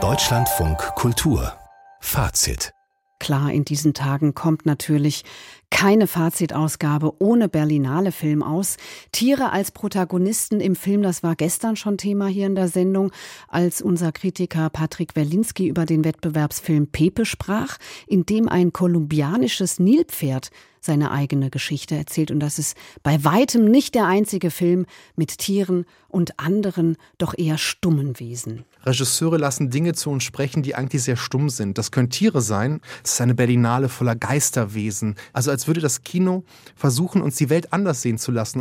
[0.00, 1.52] Deutschlandfunk Kultur.
[1.98, 2.70] Fazit.
[3.18, 5.24] Klar, in diesen Tagen kommt natürlich
[5.70, 8.76] keine Fazitausgabe ohne Berlinale Film aus.
[9.10, 13.10] Tiere als Protagonisten im Film, das war gestern schon Thema hier in der Sendung,
[13.48, 20.50] als unser Kritiker Patrick Werlinski über den Wettbewerbsfilm Pepe sprach, in dem ein kolumbianisches Nilpferd
[20.80, 22.30] seine eigene Geschichte erzählt.
[22.30, 24.86] Und das ist bei weitem nicht der einzige Film
[25.16, 28.64] mit Tieren und anderen, doch eher stummen Wesen.
[28.84, 31.78] Regisseure lassen Dinge zu uns sprechen, die eigentlich sehr stumm sind.
[31.78, 32.80] Das können Tiere sein.
[33.04, 35.16] Es ist eine Berlinale voller Geisterwesen.
[35.32, 36.44] Also als würde das Kino
[36.74, 38.60] versuchen, uns die Welt anders sehen zu lassen.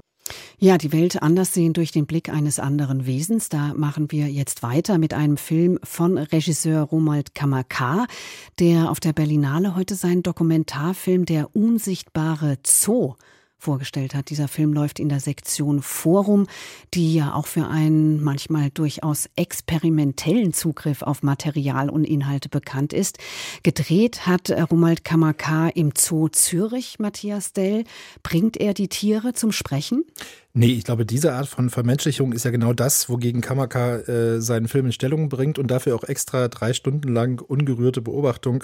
[0.60, 3.48] Ja, die Welt anders sehen durch den Blick eines anderen Wesens.
[3.48, 8.08] Da machen wir jetzt weiter mit einem Film von Regisseur Romuald Kamakar,
[8.58, 13.14] der auf der Berlinale heute seinen Dokumentarfilm Der unsichtbare Zoo
[13.60, 14.30] vorgestellt hat.
[14.30, 16.48] Dieser Film läuft in der Sektion Forum,
[16.94, 23.18] die ja auch für einen manchmal durchaus experimentellen Zugriff auf Material und Inhalte bekannt ist.
[23.64, 27.84] Gedreht hat Romuald Kamakar im Zoo Zürich, Matthias Dell.
[28.24, 30.04] Bringt er die Tiere zum Sprechen?
[30.58, 34.68] Nee, ich glaube, diese Art von Vermenschlichung ist ja genau das, wogegen Kamaka äh, seinen
[34.68, 38.64] Film in Stellung bringt und dafür auch extra drei Stunden lang ungerührte Beobachtung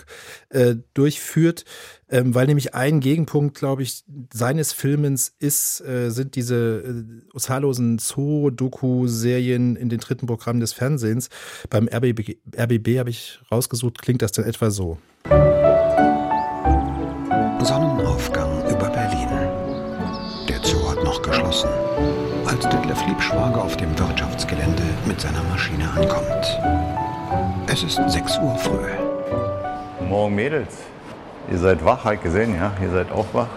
[0.50, 1.66] äh, durchführt,
[2.10, 7.06] ähm, weil nämlich ein Gegenpunkt, glaube ich, seines Filmens ist, äh, sind diese
[7.36, 11.30] äh, zahllosen Zoo-Doku-Serien in den dritten Programmen des Fernsehens.
[11.70, 14.98] Beim RBB, RBB habe ich rausgesucht, klingt das dann etwa so.
[17.64, 18.43] Sonnenaufgang
[21.14, 21.70] noch geschlossen
[22.46, 26.60] als Detlef Liebschwager auf dem Wirtschaftsgelände mit seiner Maschine ankommt.
[27.68, 30.08] Es ist 6 Uhr früh.
[30.10, 30.76] Morgen Mädels.
[31.52, 32.74] Ihr seid wach, halt gesehen, ja?
[32.82, 33.48] Ihr seid auch wach.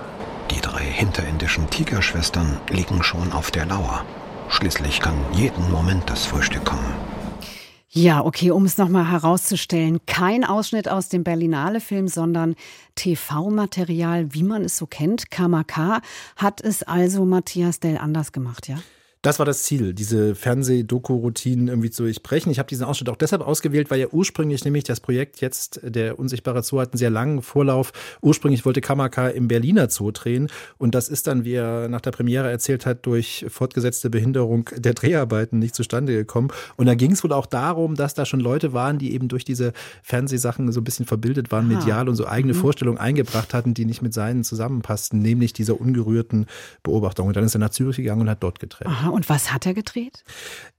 [0.51, 4.05] Die drei hinterirdischen Tigerschwestern liegen schon auf der Lauer.
[4.49, 6.95] Schließlich kann jeden Moment das Frühstück kommen.
[7.99, 12.55] Ja, okay, um es nochmal herauszustellen, kein Ausschnitt aus dem Berlinale-Film, sondern
[12.95, 15.31] TV-Material, wie man es so kennt.
[15.31, 16.03] KMK
[16.37, 18.77] hat es also Matthias Dell anders gemacht, ja?
[19.23, 22.53] Das war das Ziel, diese Fernseh-Doku-Routinen irgendwie zu durchbrechen.
[22.53, 26.19] Ich habe diesen Ausschnitt auch deshalb ausgewählt, weil ja ursprünglich nämlich das Projekt jetzt, der
[26.19, 27.93] Unsichtbare Zoo, hat einen sehr langen Vorlauf.
[28.21, 32.13] Ursprünglich wollte Kamaka im Berliner Zoo drehen und das ist dann, wie er nach der
[32.13, 36.49] Premiere erzählt hat, durch fortgesetzte Behinderung der Dreharbeiten nicht zustande gekommen.
[36.77, 39.45] Und da ging es wohl auch darum, dass da schon Leute waren, die eben durch
[39.45, 39.73] diese
[40.03, 41.79] Fernsehsachen so ein bisschen verbildet waren, Aha.
[41.79, 42.59] medial und so eigene mhm.
[42.59, 46.47] Vorstellungen eingebracht hatten, die nicht mit seinen zusammenpassten, nämlich dieser ungerührten
[46.85, 47.27] Beobachtung.
[47.27, 48.87] Und dann ist er nach Zürich gegangen und hat dort gedreht.
[48.87, 50.23] Aha, und was hat er gedreht?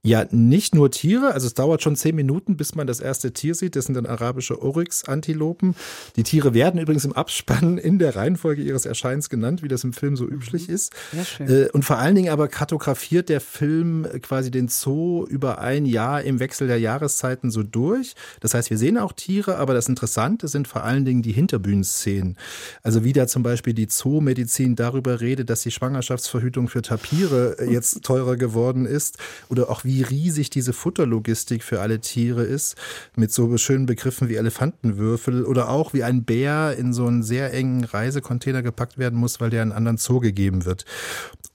[0.03, 1.33] Ja, nicht nur Tiere.
[1.33, 3.75] Also es dauert schon zehn Minuten, bis man das erste Tier sieht.
[3.75, 5.75] Das sind dann arabische Oryx-Antilopen.
[6.15, 9.91] Die Tiere werden übrigens im Abspann in der Reihenfolge ihres Erscheinens genannt, wie das im
[9.91, 10.33] Film so mhm.
[10.33, 10.93] üblich ist.
[11.11, 11.49] Sehr schön.
[11.49, 16.21] Äh, und vor allen Dingen aber kartografiert der Film quasi den Zoo über ein Jahr
[16.21, 18.13] im Wechsel der Jahreszeiten so durch.
[18.39, 22.37] Das heißt, wir sehen auch Tiere, aber das Interessante sind vor allen Dingen die Hinterbühnenszenen.
[22.83, 28.03] Also wie da zum Beispiel die Zoomedizin darüber redet, dass die Schwangerschaftsverhütung für Tapire jetzt
[28.17, 29.17] teurer geworden ist
[29.49, 32.75] oder auch wie riesig diese Futterlogistik für alle Tiere ist,
[33.15, 37.53] mit so schönen Begriffen wie Elefantenwürfel oder auch wie ein Bär in so einen sehr
[37.53, 40.85] engen Reisecontainer gepackt werden muss, weil der in einen anderen Zoo gegeben wird.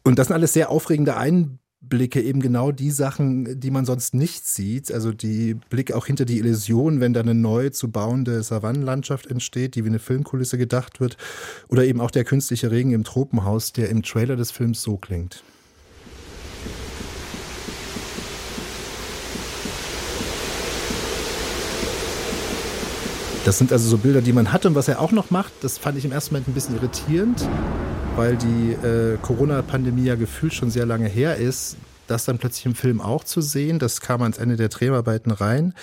[0.05, 4.47] Und das sind alles sehr aufregende Einblicke, eben genau die Sachen, die man sonst nicht
[4.47, 4.93] sieht.
[4.93, 9.75] Also die Blick auch hinter die Illusion, wenn da eine neu zu bauende Savannenlandschaft entsteht,
[9.75, 11.17] die wie eine Filmkulisse gedacht wird.
[11.69, 15.43] Oder eben auch der künstliche Regen im Tropenhaus, der im Trailer des Films so klingt.
[23.45, 24.69] Das sind also so Bilder, die man hatte.
[24.69, 27.49] Und was er auch noch macht, das fand ich im ersten Moment ein bisschen irritierend,
[28.17, 31.77] weil die äh, Corona-Pandemie ja gefühlt schon sehr lange her ist
[32.13, 33.79] das dann plötzlich im Film auch zu sehen.
[33.79, 35.75] Das kam ans Ende der Dreharbeiten rein.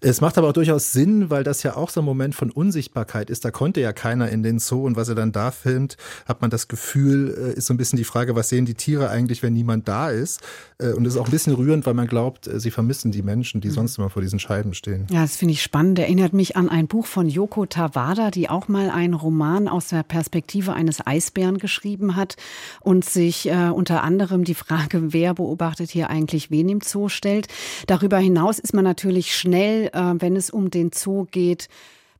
[0.00, 3.30] Es macht aber auch durchaus Sinn, weil das ja auch so ein Moment von Unsichtbarkeit
[3.30, 3.44] ist.
[3.44, 5.96] Da konnte ja keiner in den Zoo und was er dann da filmt,
[6.26, 9.08] hat man das Gefühl, äh, ist so ein bisschen die Frage, was sehen die Tiere
[9.08, 10.40] eigentlich, wenn niemand da ist?
[10.78, 13.22] Äh, und es ist auch ein bisschen rührend, weil man glaubt, äh, sie vermissen die
[13.22, 13.72] Menschen, die mhm.
[13.72, 15.06] sonst immer vor diesen Scheiben stehen.
[15.10, 15.98] Ja, das finde ich spannend.
[15.98, 20.02] Erinnert mich an ein Buch von Yoko Tawada, die auch mal einen Roman aus der
[20.02, 22.36] Perspektive eines Eisbären geschrieben hat
[22.80, 27.08] und sich äh, unter anderem die Frage, wer beobachtet beobachtet hier eigentlich wen im Zoo
[27.08, 27.46] stellt.
[27.86, 31.68] Darüber hinaus ist man natürlich schnell, äh, wenn es um den Zoo geht,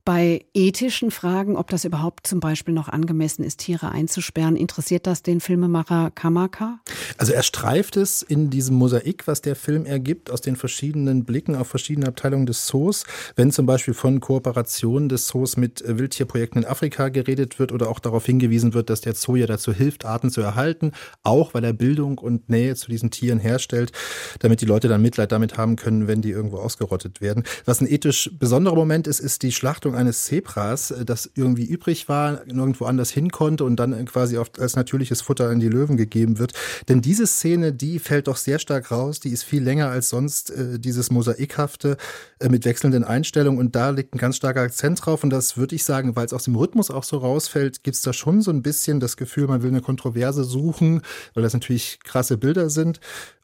[0.03, 5.21] Bei ethischen Fragen, ob das überhaupt zum Beispiel noch angemessen ist, Tiere einzusperren, interessiert das
[5.21, 6.79] den Filmemacher Kamaka?
[7.17, 11.55] Also er streift es in diesem Mosaik, was der Film ergibt, aus den verschiedenen Blicken
[11.55, 13.03] auf verschiedene Abteilungen des Zoos.
[13.35, 17.89] Wenn zum Beispiel von Kooperationen des Zoos mit äh, Wildtierprojekten in Afrika geredet wird oder
[17.89, 21.63] auch darauf hingewiesen wird, dass der Zoo ja dazu hilft, Arten zu erhalten, auch weil
[21.63, 23.91] er Bildung und Nähe zu diesen Tieren herstellt,
[24.39, 27.43] damit die Leute dann Mitleid damit haben können, wenn die irgendwo ausgerottet werden.
[27.65, 31.65] Was ein ethisch besonderer Moment ist, ist die Schlachtung Haltung eines Zebras, äh, das irgendwie
[31.65, 35.97] übrig war, nirgendwo anders hin konnte und dann quasi als natürliches Futter in die Löwen
[35.97, 36.53] gegeben wird.
[36.89, 40.51] Denn diese Szene, die fällt doch sehr stark raus, die ist viel länger als sonst
[40.51, 41.97] äh, dieses Mosaikhafte
[42.39, 43.59] äh, mit wechselnden Einstellungen.
[43.59, 45.23] Und da liegt ein ganz starker Akzent drauf.
[45.23, 48.01] Und das würde ich sagen, weil es aus dem Rhythmus auch so rausfällt, gibt es
[48.01, 51.01] da schon so ein bisschen das Gefühl, man will eine Kontroverse suchen,
[51.33, 52.99] weil das natürlich krasse Bilder sind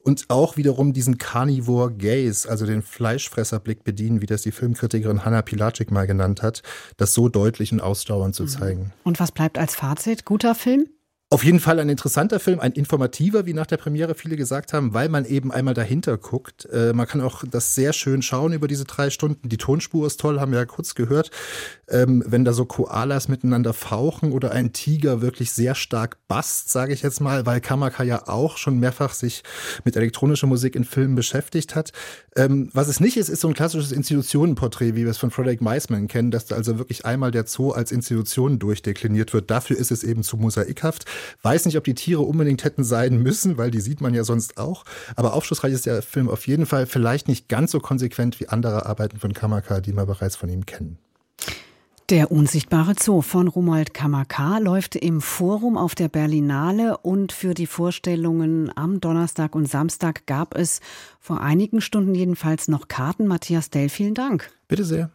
[0.07, 5.41] und auch wiederum diesen Carnivore Gaze, also den Fleischfresserblick bedienen, wie das die Filmkritikerin Hanna
[5.41, 6.63] Pilacic mal genannt hat,
[6.95, 8.47] das so deutlich und ausdauernd zu mhm.
[8.47, 8.93] zeigen.
[9.03, 10.23] Und was bleibt als Fazit?
[10.23, 10.87] Guter Film?
[11.29, 14.93] Auf jeden Fall ein interessanter Film, ein informativer, wie nach der Premiere viele gesagt haben,
[14.93, 16.69] weil man eben einmal dahinter guckt.
[16.71, 19.49] Äh, man kann auch das sehr schön schauen über diese drei Stunden.
[19.49, 21.31] Die Tonspur ist toll, haben wir ja kurz gehört.
[21.89, 26.93] Ähm, wenn da so Koalas miteinander fauchen oder ein Tiger wirklich sehr stark basst, sage
[26.93, 29.43] ich jetzt mal, weil Kamaka ja auch schon mehrfach sich
[29.83, 31.91] mit elektronischer Musik in Filmen beschäftigt hat.
[32.37, 35.59] Ähm, was es nicht ist, ist so ein klassisches Institutionenporträt, wie wir es von Frederick
[35.59, 39.51] Meisman kennen, dass da also wirklich einmal der Zoo als Institution durchdekliniert wird.
[39.51, 41.03] Dafür ist es eben zu mosaikhaft.
[41.41, 44.57] Weiß nicht, ob die Tiere unbedingt hätten sein müssen, weil die sieht man ja sonst
[44.57, 44.83] auch.
[45.15, 48.85] Aber aufschlussreich ist der Film auf jeden Fall vielleicht nicht ganz so konsequent wie andere
[48.85, 50.97] Arbeiten von Kamaka, die wir bereits von ihm kennen.
[52.09, 57.67] Der unsichtbare Zoo von Romuald Kamaka läuft im Forum auf der Berlinale und für die
[57.67, 60.79] Vorstellungen am Donnerstag und Samstag gab es
[61.19, 63.27] vor einigen Stunden jedenfalls noch Karten.
[63.27, 64.49] Matthias Dell, vielen Dank.
[64.69, 65.11] Bitte sehr.